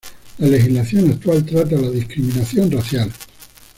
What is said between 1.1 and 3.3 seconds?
actual trata la discriminación racial.